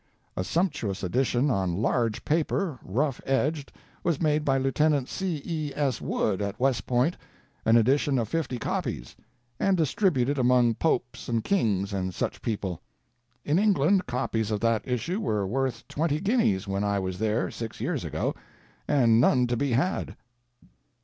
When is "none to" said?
19.21-19.55